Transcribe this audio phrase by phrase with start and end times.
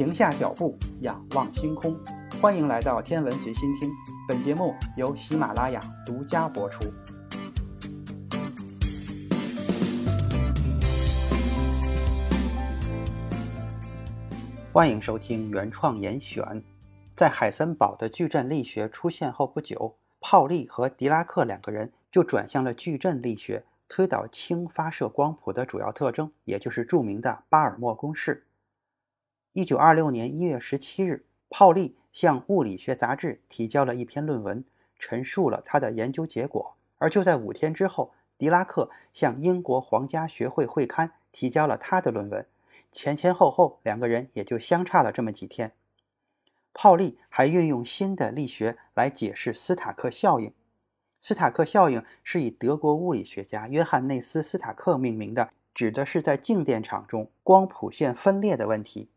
[0.00, 1.94] 停下脚步，仰望星空。
[2.40, 3.90] 欢迎来到天文随心听，
[4.26, 6.90] 本节目由喜马拉雅独家播出。
[14.72, 16.64] 欢迎收听原创严选。
[17.14, 28.46] 在海森堡的矩阵力学出现后不久，泡利和狄拉克两个人就转向了矩阵力学推导氢发射光谱的主要特征，也就是著名的巴尔默公式。
[29.52, 34.64] 一九二六年一月十七日，泡利向《物理学杂志》提交了一篇论文，
[34.96, 36.76] 陈述了他的研究结果。
[36.98, 42.46] 而就在五天之后，狄拉克向英国皇家学会会刊提交了他的论文。
[42.92, 45.72] 前前后后，两个人也就相差了这么几天。
[46.72, 50.54] 泡利还运用新的力学来解释斯塔克效应。
[51.18, 59.10] 斯塔克效应是以德国物理学家约翰内斯·斯塔克命名的，指的是在静电场中光谱线分裂的问题。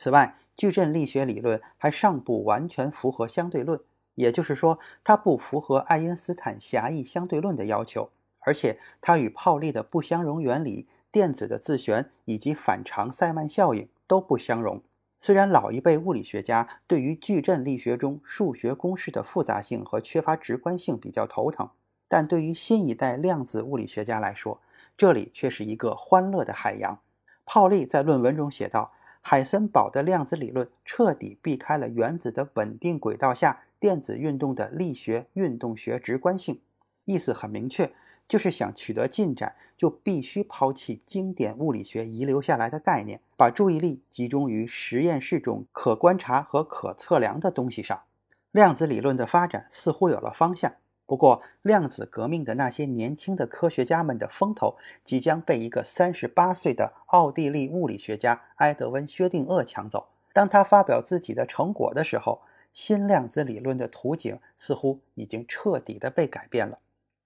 [0.00, 3.80] 此外，矩阵力学理论还尚不完全符合相对论，
[4.14, 14.80] 也就是说，它不符合爱因斯坦狭义相对论的要求，而且它与泡利的不相容原理、电子的自旋以及反常塞曼效应都不相容。
[15.18, 21.70] 虽然老一辈物理学家对于矩阵力学中数学公式的复杂性和缺乏直观性比较头疼，
[22.06, 24.60] 但对于新一代量子物理学家来说，
[24.96, 27.00] 这里却是一个欢乐的海洋。
[27.44, 28.92] 泡利在论文中写道。
[29.30, 36.62] 海森堡的量子理论彻底避开了原子的稳定轨道下电子运动的力学运动学直观性，
[37.04, 37.92] 意思很明确，
[38.26, 48.04] 就是想取得进展，就必须抛弃经典物理学遗留下来的概念，把注意力集中于实验室中可观察和可测量的东西上。
[48.50, 50.72] 量子理论的发展似乎有了方向。
[51.08, 60.08] 不过，量子革命的那些年轻的科学家们的风头即将被一个三十八岁的奥地利物理学家埃德温·薛定谔抢走。
[60.34, 62.42] 当他发表自己的成果的时候，
[62.74, 66.78] 新量子理论的图景似乎已经彻底的被改变了。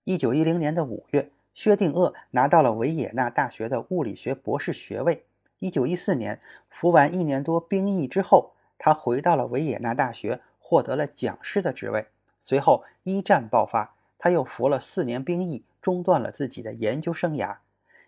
[0.04, 5.24] 一九一零年的五月，薛定谔拿到了维也纳大学的物理学博士学位。
[5.58, 6.40] 一九一四年，
[6.70, 12.06] 服完一年多兵役之后，他回到了维也纳大学，获得了讲师的职位。
[12.42, 17.58] 随后，一战爆发，他又服了四年兵役，中断了自己的研究生涯。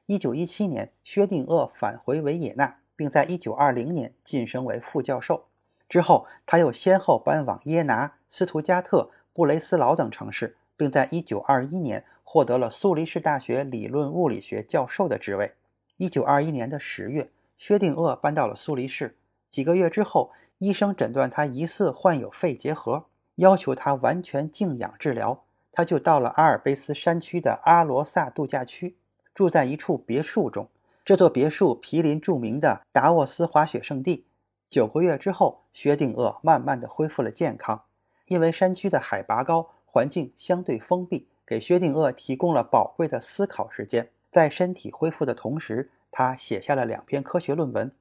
[0.06, 5.46] 一九一七年，薛定谔返回维也纳，并在一九二零年晋升为副教授。
[5.88, 15.54] 之后，他又先后搬往耶拿、斯图加特、布雷斯劳等城市，并在一九二一年获得了苏黎世大学理论物理学教授的职位。
[15.96, 19.16] 一九二一年的十月，薛定谔搬到了苏黎世。
[19.48, 23.06] 几个月之后，医生诊断他疑似患有肺结核。
[23.36, 28.96] 要求他完全静养治疗，他就到了阿尔卑斯山区的阿罗萨度假区，
[29.34, 30.68] 住在一处别墅中。
[31.04, 34.26] 这座别墅毗邻著名的达沃斯滑雪胜地。
[34.70, 37.82] 九个月之后，薛定谔慢慢的恢复了健康。
[38.28, 44.08] 因为山区的海拔高，环境相对封闭，给薛定谔提供了宝贵的思考时间。
[44.30, 47.92] 在身体恢复的同时，他写下了两篇科学论文。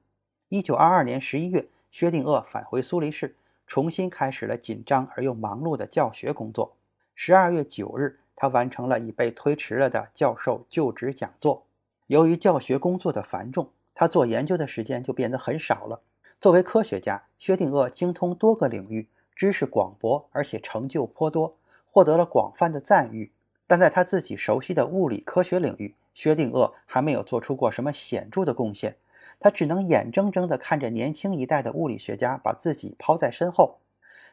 [0.48, 3.36] 一九二二年十一月，薛定谔返回苏黎世。
[3.66, 6.76] 重新开始了紧张而又忙碌的教学工作。
[7.14, 11.64] 十二月九日，他完成了已被推迟了的教授就职讲座。
[12.08, 16.02] 由于教学工作的繁重，他做研究的时间就变得很少了。
[16.40, 23.32] 作为科学家，薛定谔精通多个领域，知识广博，而且成就颇多，获得了广泛的赞誉。
[23.66, 28.96] 但在他自己熟悉的物理科学领域，薛定谔还没有做出过什么显著的贡献。
[29.40, 33.80] 他只能眼睁睁地看着年轻一代的物理学家把自己抛在身后，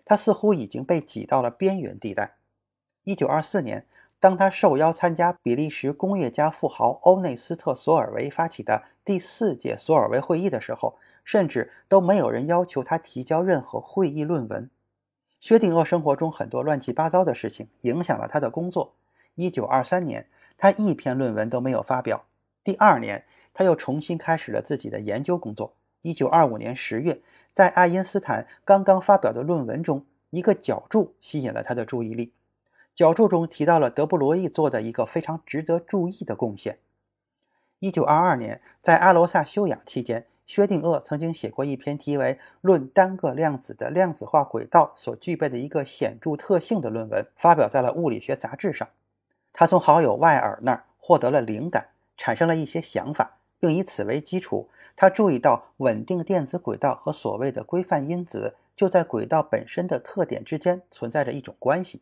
[0.06, 2.38] 他似乎已经被挤到了边缘地带。
[3.03, 3.85] 一九二四年，
[4.19, 14.69] 当他受邀参加比利时工业家富豪欧内斯特·索尔维发起的第四届索尔维会议的时候，甚至都没有人要求他提交任何会议论文。
[15.39, 18.94] 薛定谔生活中很多乱七八糟的事情影响了他的工作。
[19.35, 22.25] 一九二三年，他一篇论文都没有发表。
[22.63, 23.25] 第二年。
[23.53, 25.74] 他又重新开始了自己的研究工作。
[26.01, 27.21] 一九二五年十月，
[27.53, 32.33] 在爱因斯坦刚刚发表的论文中，一个脚注吸引了他的注意力。
[32.95, 36.80] 脚注中提到了德布罗意做的一个非常值得注意的贡献。
[37.80, 48.88] 一九二二年，在阿罗萨休养期间，薛定谔曾经写过一篇题为《论单个量子的量子化轨道所具备的一个显著特性》的论文，发表在了《物理学杂志》上。
[49.53, 53.38] 他从好友外尔那儿获得了灵感，产生了一些想法。
[53.62, 62.02] 并以此为基础，他注意到稳定电子轨道和所谓的规范因子就在轨道本身的特点之间存在着一种关系。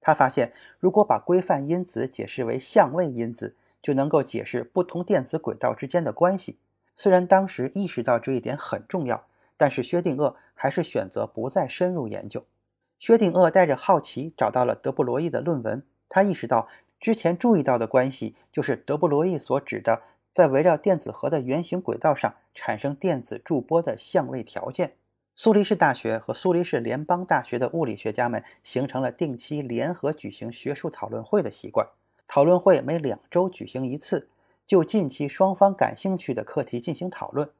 [0.00, 6.58] 他发现，如果把规范因子解释为相位因子，就能够解释不同电子轨道之间的关系。
[6.94, 9.26] 虽然当时意识到这一点很重要，
[9.56, 12.44] 但是薛定谔还是选择不再深入研究。
[12.98, 16.68] 薛定谔带着好奇找到了德布罗意的论文，他意识到
[17.00, 24.94] 之前注意到的关系就是德布罗意所指的在围绕电子核的圆形轨道上产生电子驻波的相位条件。
[25.34, 31.88] 苏黎世大学和苏黎世联邦大学的物理学家们形成了定期联合举行学术讨论会的习惯。
[32.26, 34.28] 讨论会每两周举行一次，
[34.66, 37.50] 就近期双方感兴趣的课题进行讨论。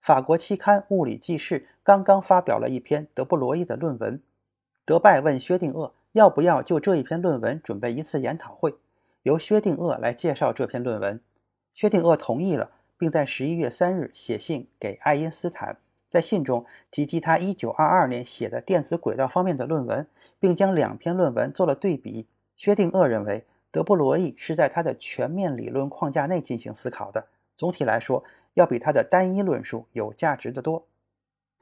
[0.00, 4.22] 法国期刊《物理纪事》刚刚发表了一篇德布罗意的论文。
[4.84, 8.76] 德拜问薛定谔要不要就这一篇论文准备一次研讨会，
[9.24, 11.20] 由薛定谔来介绍这篇论文。
[11.76, 15.76] 薛定谔同意了，并在十一月三日写信给爱因斯坦。
[16.08, 20.08] 在信中提及他1922年写的电子轨道方面的论文，
[20.40, 22.28] 并将两篇论文做了对比。
[22.56, 27.28] 薛定谔认为，德布罗意是在他的全面理论框架内进行思考的，
[27.58, 28.24] 总体来说
[28.54, 30.86] 要比他的单一论述有价值的多。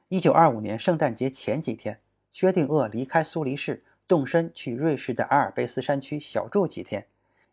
[0.07, 1.99] 1925年圣诞节前几天，
[2.31, 7.07] 薛定谔离开苏黎世，动身去瑞士的阿尔卑斯山区小住几天。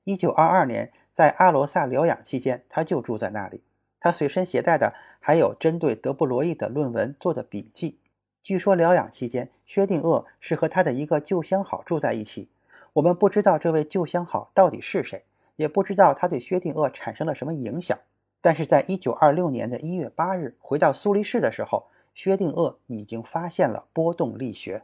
[0.05, 3.63] 1922年在阿罗萨疗养期间，他就住在那里。
[4.01, 8.01] 他随身携带的还有针对德布罗意的论文做的笔记。
[8.41, 12.51] 据说疗养期间，薛定谔是和他的一个旧相好住在一起。
[12.95, 17.97] 我们不知道这位旧相好到底是谁，也不知道他对薛定谔产生了什么影响。
[18.41, 24.83] 但是在1926年的一月八日回到苏黎世的时候，薛定谔已经发现了波动力学。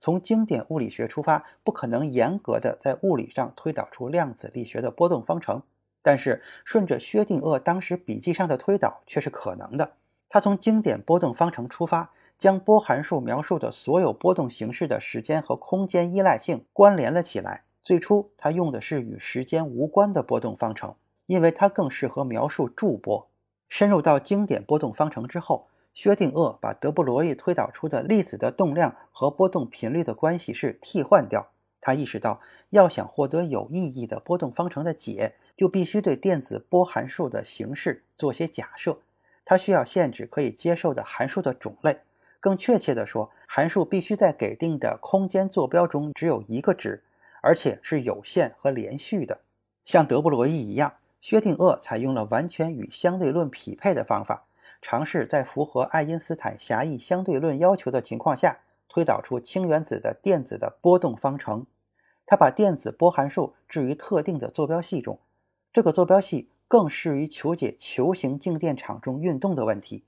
[0.00, 5.62] 从经典物理学出发，不可能严格的在物理上推导出量子力学的波动方程。
[6.02, 9.92] 但是，顺着薛定谔当时笔记上的推导却是可能的。
[10.30, 17.64] 他从经典波动方程出发，将波函数描述的所有波动形式的时间和空间依赖性关联了起来。
[17.82, 20.94] 最初，他用的是与时间无关的波动方程，
[21.26, 23.28] 因为它更适合描述驻波。
[23.68, 31.50] 深入到经典波动方程之后，薛定谔把德布罗意推导出的粒子的动量和波动频率的关系式替换掉。
[31.80, 32.40] 他意识到，
[32.70, 38.98] 要想获得有意义的波动方程的解，就必须对电子波函数的形式做些假设。
[39.44, 42.00] 它需要限制可以接受的函数的种类，
[42.38, 47.02] 更确切地说，函数必须在给定的空间坐标中只有一个值，
[47.42, 49.40] 而且是有限和连续的。
[49.86, 50.92] 像德布罗意一样，
[51.22, 54.44] 薛定谔采用了完全与相对论匹配的方法，
[54.80, 58.60] 尝试在符合爱因斯坦狭义相对论要求的情况下。
[58.92, 61.64] 推导出氢原子的电子的波动方程，
[62.26, 65.20] 他把电子波函数置于特定的坐标系中，
[65.72, 70.02] 这个坐标系更适于求解球形静电场中运动的问题，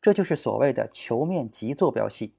[0.00, 2.32] 这就是所谓的球面极坐标系。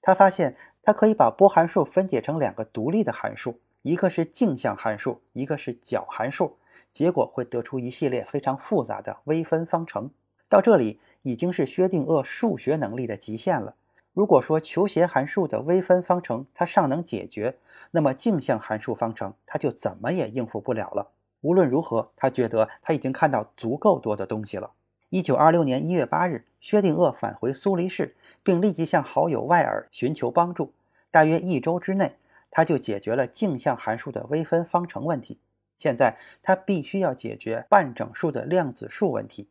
[0.00, 6.56] 他发现，他可以把波函数分解成两个独立的函数，一个是镜像函数，一个是角函数，
[6.90, 10.10] 结果会得出一系列非常复杂的微分方程。
[10.48, 13.74] 到这里，已经是薛定谔数学能力的极限了。
[14.12, 17.56] 如果说球谐函数的微分方程它尚能解决，
[17.90, 21.10] 那么镜像函数方程它就怎么也应付不了了。
[21.40, 24.70] 无论如何，他觉得他已经看到足够多的东西了。
[25.10, 28.14] 一九二六年一月八日，薛定谔返回苏黎世，
[28.44, 30.72] 并立即向好友外尔寻求帮助。
[31.10, 32.16] 大约一周之内，
[32.52, 35.40] 他就解决了镜像函数的微分方程问题。
[35.76, 39.48] 现在他必须要解决半整数的量子数问题。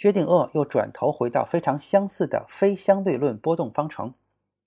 [0.00, 4.14] 薛定谔又转头回到非常相似的非相对论波动方程，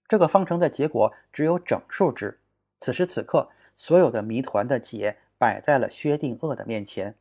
[0.08, 2.39] 这个方程的结果只有整数值。
[2.77, 7.15] 此时此刻，所有的谜团的解摆在了薛定谔的面前。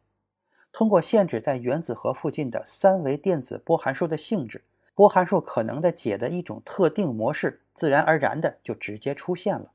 [0.72, 4.62] 通过限制在原子核附近的三维电子波函数的性质，
[4.94, 9.72] 波函数可能的解的一种特定模式，自然而然的就直接出现了。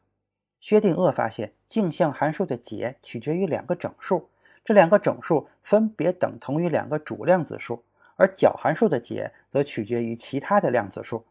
[0.59, 4.29] 薛定谔发现，镜像函数的解取决于两个整数，
[4.63, 7.81] 这两个整数分别等同于两个主量子数。
[8.17, 11.25] 而角函数的解则取决于其他的量子数，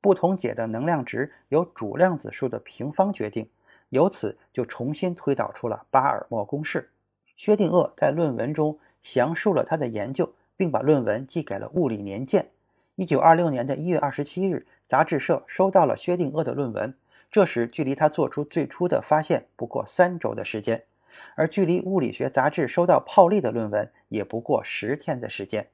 [0.00, 3.50] 不同解的能量值由主量子数的平方决定，
[3.88, 6.90] 由此就重新推导出了巴尔默公式。
[7.34, 12.42] 薛定谔在论文中详述了他的研究，并把论文寄给了《物理年鉴》。
[12.94, 16.94] 一九二六年的一月二十七日，杂志社收到了薛定谔的论文，
[17.30, 20.84] 这时距离他做出最初的发现不过三周的时间，
[21.34, 25.68] 而距离物理学杂志收到泡利的论文也不过十天的时间。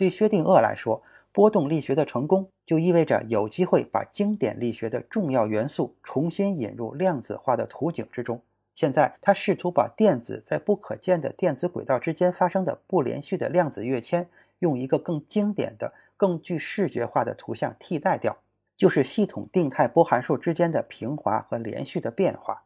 [0.00, 8.40] 对薛定谔来说，波动力学的成功就意味着有机会把经典力学的重要元素重新引入量子化的图景之中。
[8.72, 14.26] 现在，他试图把电子在不可见的电子轨道之间发生的不连续的量子跃迁，
[14.60, 18.38] 用一个更经典的、更具视觉化的图像替代掉，
[18.78, 22.62] 就是系统定态波函数之间的平滑和连续的变化。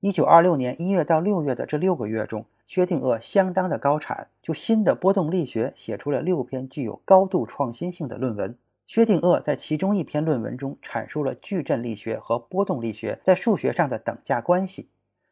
[0.00, 2.44] 一九二六年一月到六月的这六个月中。
[2.66, 8.56] 薛定谔相当的高产，就新的波动力学写出了六篇具有高度创新性的论文。
[8.86, 14.90] 薛定谔在其中一篇论文中阐述了矩阵力学和波动力学在数学上的等价关系。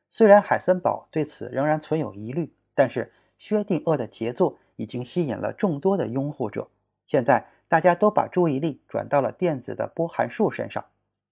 [0.09, 6.69] 虽然海森堡对此仍然存有疑虑，但是薛定谔的杰作已经吸引了众多的拥护者。
[7.07, 10.85] 现在大家都把注意力转到了电子的波函数身上。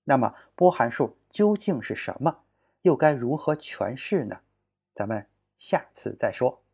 [0.05, 2.39] 那么，波函数究竟是什么？
[2.83, 4.41] 又该如何诠释呢？
[4.95, 5.27] 咱们
[5.61, 6.65] 下次再说。